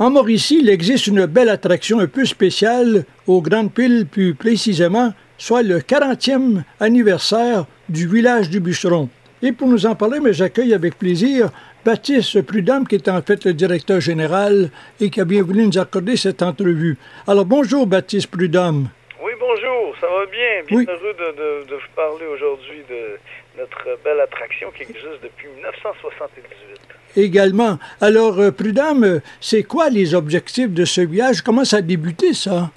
En 0.00 0.10
Mauricie, 0.10 0.60
il 0.62 0.70
existe 0.70 1.08
une 1.08 1.26
belle 1.26 1.48
attraction 1.48 1.98
un 1.98 2.06
peu 2.06 2.24
spéciale 2.24 3.04
aux 3.26 3.42
Grandes 3.42 3.72
Piles, 3.72 4.06
plus 4.06 4.32
précisément, 4.32 5.12
soit 5.38 5.64
le 5.64 5.80
40e 5.80 6.62
anniversaire 6.78 7.66
du 7.88 8.06
village 8.06 8.48
du 8.48 8.60
Bûcheron. 8.60 9.08
Et 9.42 9.50
pour 9.50 9.66
nous 9.66 9.86
en 9.86 9.96
parler, 9.96 10.20
mais 10.20 10.32
j'accueille 10.32 10.72
avec 10.72 10.96
plaisir 10.96 11.50
Baptiste 11.84 12.42
Prudhomme, 12.42 12.86
qui 12.86 12.94
est 12.94 13.08
en 13.08 13.20
fait 13.22 13.44
le 13.44 13.54
directeur 13.54 14.00
général 14.00 14.70
et 15.00 15.10
qui 15.10 15.20
a 15.20 15.24
bien 15.24 15.42
voulu 15.42 15.66
nous 15.66 15.78
accorder 15.78 16.16
cette 16.16 16.42
entrevue. 16.42 16.96
Alors 17.26 17.44
bonjour 17.44 17.84
Baptiste 17.84 18.30
Prudhomme. 18.30 18.90
Oui, 19.20 19.32
bonjour, 19.40 19.96
ça 20.00 20.06
va 20.06 20.26
bien. 20.26 20.62
Bien 20.68 20.94
heureux 20.94 21.14
de, 21.18 21.68
de, 21.68 21.74
vous 21.74 21.94
parler 21.96 22.26
aujourd'hui 22.26 22.84
de 22.88 23.18
notre 23.58 23.98
belle 24.04 24.20
attraction 24.20 24.70
qui 24.70 24.82
existe 24.82 25.22
depuis 25.24 25.48
1978 25.56 26.77
également. 27.16 27.78
Alors, 28.00 28.38
euh, 28.38 28.50
Prudhomme, 28.50 29.20
c'est 29.40 29.62
quoi 29.62 29.90
les 29.90 30.14
objectifs 30.14 30.70
de 30.70 30.84
ce 30.84 31.00
village? 31.00 31.42
Comment 31.42 31.64
ça 31.64 31.78
a 31.78 31.82
débuté, 31.82 32.34
ça? 32.34 32.70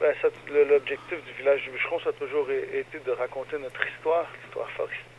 Ben, 0.00 0.14
L'objectif 0.50 1.18
du 1.24 1.32
village 1.38 1.62
du 1.62 1.70
bûcheron, 1.70 1.98
ça 2.00 2.10
a 2.10 2.12
toujours 2.12 2.48
été 2.50 2.98
de 3.04 3.10
raconter 3.12 3.56
notre 3.58 3.80
histoire, 3.86 4.26
l'histoire 4.42 4.68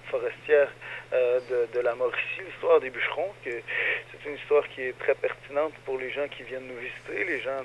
forestière 0.10 0.70
euh, 1.14 1.40
de, 1.74 1.80
la 1.80 1.96
Mauricie, 1.96 2.42
l'histoire 2.46 2.80
des 2.80 2.90
bûcherons. 2.90 3.32
C'est 3.44 4.30
une 4.30 4.36
histoire 4.36 4.68
qui 4.70 4.82
est 4.82 4.98
très 5.00 5.16
pertinente 5.16 5.74
pour 5.86 5.98
les 5.98 6.12
gens 6.12 6.28
qui 6.30 6.44
viennent 6.44 6.68
nous 6.68 6.80
visiter. 6.80 7.26
Les 7.26 7.42
gens 7.42 7.64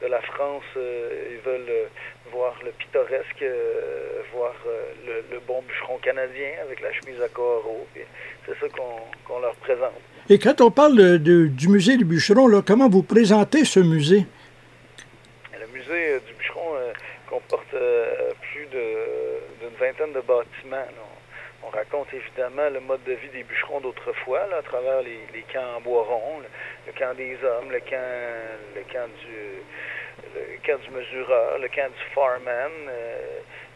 de, 0.00 0.06
la 0.06 0.20
France, 0.22 0.64
euh, 0.76 1.32
ils 1.32 1.40
veulent 1.40 1.88
voir 2.32 2.54
le 2.64 2.70
pittoresque, 2.72 3.44
voir 4.32 4.54
le, 5.06 5.38
bon 5.46 5.62
bûcheron 5.62 5.98
canadien 5.98 6.50
avec 6.62 6.80
la 6.80 6.92
chemise 6.92 7.20
à 7.20 7.28
carreaux. 7.28 7.86
C'est 8.46 8.58
ça 8.58 8.66
qu'on 9.26 9.38
leur 9.40 9.54
présente. 9.56 10.00
Et 10.32 10.38
quand 10.38 10.60
on 10.60 10.70
parle 10.70 11.18
du 11.18 11.68
musée 11.68 11.96
du 11.96 12.04
bûcheron, 12.04 12.46
là, 12.46 12.62
comment 12.64 12.88
vous 12.88 13.02
présentez 13.02 13.64
ce 13.64 13.80
musée? 13.80 14.24
Le 15.58 15.66
musée 15.66 16.12
euh, 16.12 16.20
du 16.20 16.34
bûcheron 16.34 16.76
euh, 16.76 16.92
comporte 17.28 17.74
euh, 17.74 18.30
plus 18.40 18.64
d'une 18.66 19.76
vingtaine 19.80 20.12
de 20.12 20.20
bâtiments. 20.20 20.86
On 21.64 21.70
raconte 21.70 22.14
évidemment 22.14 22.70
le 22.72 22.78
mode 22.78 23.02
de 23.02 23.14
vie 23.14 23.28
des 23.32 23.42
bûcherons 23.42 23.80
d'autrefois, 23.80 24.46
à 24.56 24.62
travers 24.62 25.02
les, 25.02 25.44
camps 25.52 25.78
en 25.78 25.80
bois 25.80 26.04
rond, 26.04 26.38
le, 26.86 26.92
camp 26.92 27.12
des 27.16 27.36
hommes, 27.42 27.72
le 27.72 27.80
camp, 27.80 27.98
le 28.76 28.82
camp 28.82 29.08
du 29.08 29.34
le 30.36 30.58
camp 30.64 30.78
du 30.78 30.90
mesureur, 30.90 31.58
le 31.58 31.66
camp 31.68 31.88
du 31.90 32.14
farman, 32.14 32.70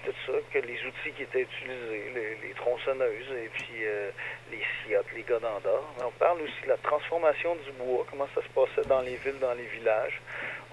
tout 0.05 0.14
ça, 0.27 0.33
que 0.52 0.58
les 0.58 0.78
outils 0.86 1.12
qui 1.16 1.22
étaient 1.22 1.42
utilisés, 1.42 2.38
les, 2.42 2.55
tronçonneuses 2.55 3.30
et 3.44 3.48
puis 3.52 3.84
euh, 3.84 4.11
les 4.50 4.62
ciottes, 4.83 5.06
les 5.14 5.22
godandars. 5.22 5.84
On 6.00 6.11
parle 6.19 6.42
aussi 6.42 6.62
de 6.64 6.69
la 6.69 6.77
transformation 6.78 7.56
du 7.56 7.72
bois, 7.72 8.06
comment 8.11 8.28
ça 8.34 8.42
se 8.42 8.48
passait 8.48 8.88
dans 8.88 9.00
les 9.00 9.16
villes, 9.16 9.38
dans 9.41 9.55
les 9.55 9.66
villages. 9.78 10.20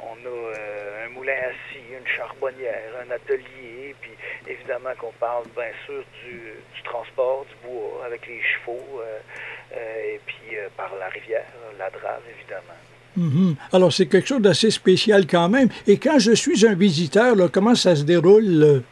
On 0.01 0.15
a 0.25 0.29
euh, 0.29 1.05
un 1.05 1.09
moulin 1.09 1.33
à 1.33 1.51
scie, 1.51 1.83
une 1.91 2.07
charbonnière, 2.07 2.91
un 3.05 3.11
atelier, 3.11 3.95
puis 4.01 4.11
évidemment 4.47 4.91
qu'on 4.99 5.13
parle 5.13 5.45
bien 5.55 5.71
sûr 5.85 6.03
du, 6.23 6.53
transport 6.83 7.45
du 7.45 7.67
bois 7.67 8.05
avec 8.05 8.25
les 8.27 8.41
chevaux 8.41 9.01
euh, 9.01 10.13
et 10.13 10.19
puis 10.25 10.57
par 10.75 10.91
la 10.99 11.07
rivière, 11.07 11.45
la 11.77 11.89
drave 11.89 12.21
évidemment. 12.37 12.79
Mhm. 13.15 13.55
Alors 13.71 13.91
c'est 13.91 14.07
quelque 14.07 14.27
chose 14.27 14.41
d'assez 14.41 14.71
spécial 14.71 15.27
quand 15.27 15.49
même. 15.49 15.69
Et 15.87 15.97
quand 15.97 16.19
je 16.19 16.31
suis 16.31 16.65
un 16.65 16.73
visiteur, 16.73 17.35
comment 17.51 17.75
ça 17.75 17.95
se 17.95 18.03
déroule? 18.03 18.83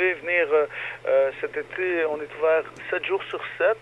Pouvez 0.00 0.14
venir 0.14 0.46
euh, 0.50 0.66
euh, 1.08 1.30
cet 1.42 1.54
été, 1.58 2.06
on 2.06 2.16
est 2.16 2.38
ouvert 2.38 2.64
7 2.88 3.04
jours 3.04 3.22
sur 3.24 3.38
7 3.58 3.76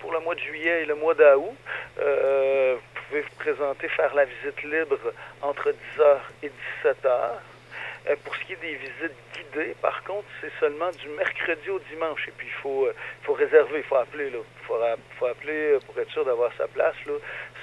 pour 0.00 0.12
le 0.12 0.20
mois 0.20 0.34
de 0.34 0.40
juillet 0.40 0.82
et 0.82 0.84
le 0.84 0.94
mois 0.96 1.14
d'août. 1.14 1.56
Euh, 1.98 2.74
vous 2.76 3.00
pouvez 3.08 3.22
vous 3.22 3.36
présenter, 3.38 3.88
faire 3.88 4.14
la 4.14 4.26
visite 4.26 4.62
libre 4.64 4.98
entre 5.40 5.70
10h 5.70 6.16
et 6.42 6.52
17h. 6.84 8.16
pour 8.22 8.36
ce 8.36 8.44
qui 8.44 8.52
est 8.52 8.60
des 8.60 8.74
visites 8.74 9.16
guidées, 9.32 9.74
par 9.80 10.04
contre, 10.04 10.26
c'est 10.42 10.52
seulement 10.60 10.90
du 10.90 11.08
mercredi 11.08 11.70
au 11.70 11.80
dimanche. 11.90 12.28
Et 12.28 12.32
puis, 12.36 12.48
il 12.48 12.60
faut, 12.60 12.86
faut 13.22 13.32
réserver, 13.32 13.78
il 13.78 13.84
faut 13.84 13.96
appeler. 13.96 14.30
Il 14.30 14.66
faut, 14.66 15.24
appeler 15.24 15.78
pour 15.86 15.98
être 15.98 16.10
sûr 16.10 16.26
d'avoir 16.26 16.52
sa 16.58 16.68
place, 16.68 16.96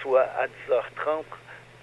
soit 0.02 0.26
à 0.40 0.48
10h30, 0.48 1.26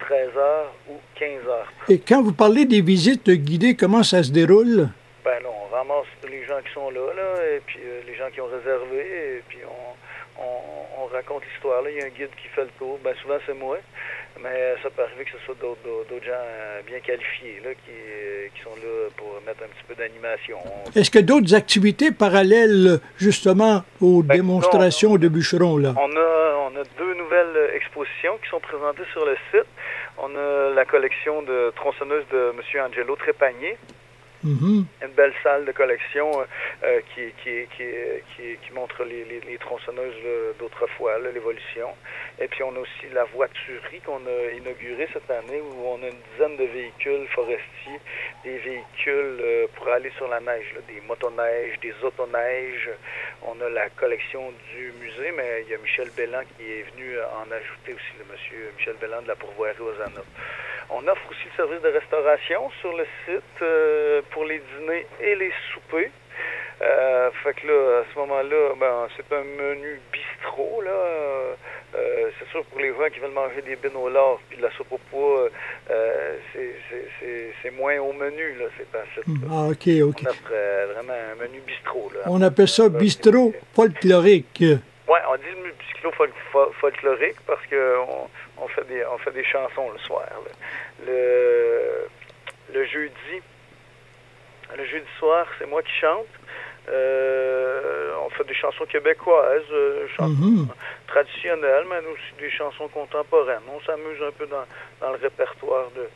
13h 0.01 0.65
ou 0.89 0.99
15h. 1.17 1.93
Et 1.93 1.99
quand 1.99 2.21
vous 2.21 2.33
parlez 2.33 2.65
des 2.65 2.81
visites 2.81 3.29
guidées, 3.29 3.77
comment 3.77 4.03
ça 4.03 4.23
se 4.23 4.31
déroule? 4.31 4.89
Ben 5.27 5.43
non, 5.43 5.51
on 5.61 5.75
ramasse 5.75 6.07
les 6.31 6.45
gens 6.45 6.61
qui 6.65 6.71
sont 6.73 6.89
là, 6.89 7.13
là 7.13 7.43
et 7.53 7.59
puis 7.59 7.79
euh, 7.83 7.99
les 8.07 8.15
gens 8.15 8.29
qui 8.33 8.39
ont 8.39 8.47
réservé, 8.47 9.35
et 9.35 9.43
puis 9.49 9.57
on, 9.67 10.41
on, 11.01 11.05
raconte 11.07 11.43
l'histoire. 11.51 11.81
Là, 11.81 11.89
il 11.91 11.97
y 11.97 12.01
a 12.01 12.05
un 12.05 12.15
guide 12.15 12.29
qui 12.41 12.47
fait 12.55 12.63
le 12.63 12.69
tour. 12.79 12.97
Ben 13.03 13.13
souvent 13.21 13.35
c'est 13.45 13.53
moi, 13.53 13.77
mais 14.41 14.75
ça 14.81 14.89
peut 14.89 15.01
arriver 15.03 15.25
que 15.25 15.31
ce 15.31 15.43
soit 15.43 15.55
d'autres 15.61 16.23
gens 16.23 16.31
euh, 16.31 16.81
bien 16.87 17.01
qualifiés 17.01 17.59
là, 17.61 17.71
qui, 17.73 17.91
euh, 17.91 18.47
qui, 18.55 18.61
sont 18.61 18.75
là 18.75 19.09
pour 19.17 19.41
mettre 19.45 19.63
un 19.63 19.67
petit 19.67 19.83
peu 19.85 19.95
d'animation. 19.95 20.59
Est-ce 20.95 21.11
que 21.11 21.19
d'autres 21.19 21.53
activités 21.55 22.11
parallèles 22.11 23.01
justement 23.17 23.83
aux 23.99 24.23
ben, 24.23 24.37
démonstrations 24.37 25.17
de 25.17 25.27
bûcherons 25.27 25.75
là? 25.75 25.93
On 25.97 26.15
a, 26.15 26.69
on 26.71 26.79
a 26.79 26.83
deux 26.97 27.13
nouvelles 27.15 27.71
expositions 27.75 28.37
qui 28.41 28.49
sont 28.49 28.61
présentées 28.61 29.03
sur 29.11 29.25
le 29.25 29.35
site. 29.51 29.67
On 30.19 30.33
a 30.33 30.73
la 30.73 30.85
collection 30.85 31.41
de 31.41 31.73
tronçonneuses 31.75 32.27
de 32.31 32.53
M. 32.55 32.85
Angelo 32.85 33.17
Trépanier 33.17 33.77
Mm-hmm. 34.45 34.85
Une 35.01 35.13
belle 35.15 35.33
salle 35.41 35.65
de 35.65 35.71
collection 35.71 36.29
euh, 36.39 36.45
euh, 36.83 37.01
qui, 37.15 37.33
qui, 37.43 38.57
qui, 38.61 38.73
montre 38.73 39.03
les, 39.03 39.57
tronçonneuses 39.57 40.13
d'autrefois, 40.59 41.17
l'évolution. 41.33 41.89
Et 42.39 42.47
puis 42.47 42.61
on 42.61 42.75
a 42.75 42.79
aussi 42.79 43.09
la 43.13 43.23
voiturerie 43.25 43.99
qu'on 44.05 44.21
a 44.27 44.51
inaugurée 44.55 45.07
cette 45.11 45.29
année 45.31 45.59
où 45.59 45.87
on 45.87 46.03
a 46.03 46.07
une 46.07 46.21
dizaine 46.31 46.57
de 46.57 46.65
véhicules 46.71 47.27
forestiers, 47.29 47.99
des 48.43 48.57
véhicules 48.59 49.39
euh, 49.41 49.67
pour 49.75 49.87
aller 49.87 50.11
sur 50.17 50.27
la 50.27 50.39
neige, 50.39 50.75
des 50.87 51.01
motoneiges, 51.07 51.79
des 51.81 51.95
autoneiges. 52.03 52.91
On 53.41 53.59
a 53.59 53.69
la 53.69 53.89
collection 53.89 54.53
du 54.75 54.93
musée, 55.01 55.31
mais 55.35 55.63
il 55.65 55.71
y 55.71 55.73
a 55.73 55.79
Michel 55.79 56.09
Bellan 56.15 56.43
qui 56.57 56.63
est 56.63 56.85
venu 56.93 57.17
en 57.19 57.51
ajouter 57.51 57.93
aussi, 57.93 58.13
le 58.19 58.31
monsieur 58.31 58.71
Michel 58.77 58.95
Bellan 59.01 59.23
de 59.23 59.29
la 59.29 59.35
pourvoirie 59.35 59.79
Osana. 59.79 60.21
On 60.89 61.05
offre 61.07 61.21
aussi 61.29 61.45
le 61.51 61.55
service 61.55 61.81
de 61.81 61.89
restauration 61.89 62.69
sur 62.81 62.95
le 62.95 63.05
site 63.25 63.61
euh, 63.61 64.21
pour 64.31 64.45
les 64.45 64.61
dîners 64.79 65.05
et 65.21 65.35
les 65.35 65.51
soupers. 65.73 66.11
Euh, 66.81 67.29
fait 67.43 67.53
que 67.53 67.67
là, 67.67 68.01
à 68.01 68.13
ce 68.13 68.19
moment-là, 68.19 68.73
ben, 68.79 69.07
c'est 69.15 69.35
un 69.35 69.43
menu 69.43 69.99
bistrot, 70.13 70.81
là. 70.81 70.91
Euh, 70.91 72.29
c'est 72.37 72.47
sûr 72.51 72.63
pour 72.65 72.79
les 72.79 72.89
gens 72.89 73.09
qui 73.11 73.19
veulent 73.19 73.31
manger 73.31 73.63
des 73.63 73.75
bines 73.75 73.95
au 73.95 74.09
lard 74.09 74.37
puis 74.47 74.57
de 74.57 74.61
la 74.61 74.71
soupe 74.71 74.91
au 74.91 74.99
pois, 75.09 75.49
euh, 75.89 76.35
c'est 76.53 77.71
moins 77.71 77.97
au 77.97 78.13
menu, 78.13 78.55
là. 78.59 78.65
C'est 78.77 78.89
pas 78.91 79.03
Ah, 79.51 79.67
OK, 79.71 79.87
OK. 80.03 80.23
On 80.27 80.93
vraiment 80.93 81.13
un 81.13 81.35
menu 81.41 81.61
bistrot, 81.65 82.11
là. 82.13 82.21
On 82.27 82.41
appelle 82.41 82.67
ça 82.67 82.89
bistrot 82.89 83.53
folklorique. 83.73 84.63
Dit 85.79 86.01
le 86.03 86.09
bistrot 86.09 86.71
folklorique 86.79 87.39
parce 87.45 87.65
qu'on 87.67 88.29
on 88.57 88.67
fait, 88.67 88.85
des, 88.87 89.05
on 89.05 89.17
fait 89.17 89.31
des 89.31 89.43
chansons 89.43 89.91
le 89.91 89.99
soir. 89.99 90.27
Le, 91.05 92.07
le 92.73 92.85
jeudi, 92.85 93.41
le 94.75 94.85
jeudi 94.85 95.07
soir, 95.19 95.45
c'est 95.57 95.67
moi 95.67 95.81
qui 95.83 95.93
chante. 95.93 96.27
Euh, 96.89 98.13
on 98.25 98.29
fait 98.29 98.45
des 98.45 98.53
chansons 98.53 98.85
québécoises, 98.85 99.61
euh, 99.71 100.07
chansons 100.15 100.29
mhm. 100.29 100.67
traditionnelles, 101.07 101.85
mais 101.89 101.97
aussi 102.07 102.33
des 102.39 102.49
chansons 102.49 102.87
contemporaines. 102.87 103.63
On 103.69 103.81
s'amuse 103.81 104.21
un 104.25 104.31
peu 104.31 104.47
dans, 104.47 104.63
dans 105.01 105.11
le 105.11 105.17
répertoire 105.17 105.89
de, 105.91 106.07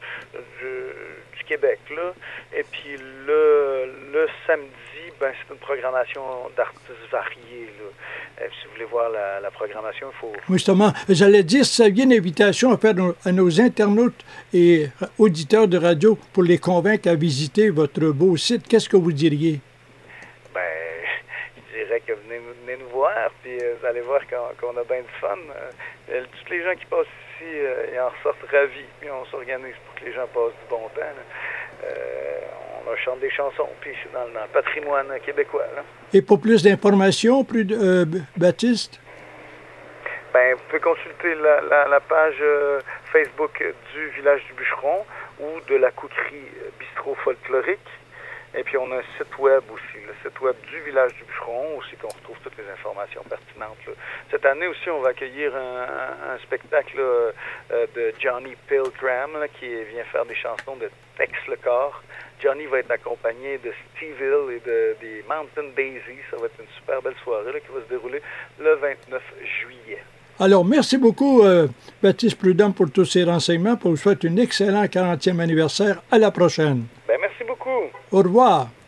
du 1.37 1.43
Québec. 1.43 1.79
Là. 1.89 2.13
Et 2.55 2.63
puis 2.63 2.95
le, 3.27 3.91
le 4.13 4.29
samedi, 4.47 4.71
ben, 5.21 5.31
c'est 5.37 5.53
une 5.53 5.59
programmation 5.59 6.21
d'artistes 6.57 6.89
variés. 7.11 7.69
Là. 7.79 8.45
si 8.49 8.65
vous 8.65 8.73
voulez 8.73 8.85
voir 8.85 9.09
la, 9.11 9.51
programmation, 9.51 10.07
il 10.11 10.17
faut... 10.19 10.33
Justement, 10.49 10.91
j'allais 11.07 11.43
dire, 11.43 11.63
ça 11.63 11.89
vient 11.89 12.05
une 12.05 12.13
invitation 12.13 12.71
à 12.71 12.77
faire 12.77 12.95
à 13.23 13.31
nos 13.31 13.61
internautes 13.61 14.25
et 14.51 14.87
auditeurs 15.19 15.67
de 15.67 15.77
radio 15.77 16.17
pour 16.33 16.41
les 16.41 16.57
convaincre 16.57 17.07
à 17.07 17.13
visiter 17.13 17.69
votre 17.69 18.07
beau 18.07 18.35
site. 18.35 18.67
Qu'est-ce 18.67 18.89
que 18.89 18.97
vous 18.97 19.11
diriez? 19.11 19.61
que 22.07 22.13
venez, 22.13 22.39
venez, 22.65 22.77
nous 22.77 22.89
voir, 22.89 23.29
puis 23.43 23.57
euh, 23.61 23.75
vous 23.79 23.85
allez 23.85 24.01
voir 24.01 24.21
qu'on 24.27 24.77
a 24.77 24.83
bien 24.83 25.01
du 25.01 25.19
fun. 25.19 25.37
Euh, 26.09 26.23
tous 26.43 26.51
les 26.51 26.63
gens 26.63 26.73
qui 26.73 26.85
passent 26.85 27.05
ici, 27.35 27.51
euh, 27.53 27.85
ils 27.93 27.99
en 27.99 28.09
ressortent 28.09 28.49
ravis, 28.51 28.85
puis 28.99 29.09
on 29.11 29.25
s'organise 29.25 29.75
pour 29.85 29.95
que 29.95 30.05
les 30.05 30.13
gens 30.13 30.27
passent 30.27 30.57
du 30.63 30.69
bon 30.69 30.89
temps. 30.95 31.01
On 32.87 32.95
chante 32.97 33.19
des 33.19 33.29
chansons, 33.29 33.69
puis 33.79 33.91
c'est 34.03 34.11
dans, 34.13 34.25
le 34.25 34.47
patrimoine 34.53 35.07
québécois. 35.25 35.65
Et 36.13 36.21
pour 36.21 36.39
plus 36.39 36.63
d'informations, 36.63 37.43
plus 37.43 37.65
de 37.65 38.05
Baptiste? 38.37 38.99
Ben, 40.33 40.53
vous 40.53 40.61
pouvez 40.69 40.79
consulter 40.79 41.35
la, 41.35 41.87
la 41.87 41.99
page 41.99 42.41
Facebook 43.11 43.63
du 43.93 44.07
Village 44.17 44.45
du 44.45 44.53
Bûcheron 44.53 45.05
ou 45.39 45.59
de 45.69 45.75
la 45.75 45.91
coquerie 45.91 46.47
Bistrot 46.79 47.15
Folklorique. 47.23 47.79
Et 48.53 48.63
puis, 48.63 48.77
on 48.77 48.91
a 48.91 48.97
un 48.97 49.03
site 49.17 49.37
web 49.39 49.63
aussi, 49.71 50.03
le 50.05 50.13
site 50.21 50.39
web 50.41 50.55
du 50.69 50.81
village 50.81 51.13
du 51.15 51.23
bûcheron, 51.23 51.77
aussi 51.77 51.95
qu'on 51.95 52.09
retrouve 52.09 52.37
toutes 52.43 52.57
les 52.57 52.69
informations 52.69 53.23
pertinentes. 53.23 53.77
Cette 54.29 54.45
année 54.45 54.67
aussi, 54.67 54.89
on 54.89 54.99
va 54.99 55.09
accueillir 55.09 55.55
un, 55.55 56.37
spectacle 56.43 56.99
euh, 56.99 57.31
de 57.69 58.13
Johnny 58.19 58.55
Pilgrim 58.67 59.47
qui 59.59 59.67
vient 59.67 60.03
faire 60.11 60.25
des 60.25 60.35
chansons 60.35 60.75
de 60.75 60.89
Tex 61.17 61.31
le 61.47 61.55
corps. 61.57 62.01
Johnny 62.41 62.65
va 62.65 62.79
être 62.79 62.91
accompagné 62.91 63.57
de 63.59 63.71
Steve 63.95 64.19
Hill 64.19 64.55
et 64.55 64.59
de, 64.59 64.95
des 64.99 65.23
Mountain 65.29 65.69
Daisy. 65.75 66.19
Ça 66.29 66.37
va 66.37 66.47
être 66.47 66.59
une 66.59 66.75
super 66.75 67.01
belle 67.01 67.15
soirée 67.23 67.61
qui 67.65 67.73
va 67.73 67.81
se 67.85 67.89
dérouler 67.89 68.21
le 68.59 68.75
29 68.75 69.21
juillet. 69.61 70.03
Alors, 70.39 70.65
merci 70.65 70.97
beaucoup, 70.97 71.43
euh, 71.43 71.67
Baptiste 72.01 72.37
Prudhomme, 72.37 72.73
pour 72.73 72.91
tous 72.91 73.05
ces 73.05 73.23
renseignements. 73.23 73.77
Pour 73.77 73.91
vous 73.91 73.97
souhaiter 73.97 74.27
un 74.27 74.37
excellent 74.37 74.83
40e 74.85 75.39
anniversaire. 75.39 76.01
À 76.09 76.17
la 76.17 76.31
prochaine. 76.31 76.85
Ben, 78.11 78.19
merci 78.19 78.19
beaucoup. 78.19 78.19
Au 78.19 78.21
revoir. 78.23 78.80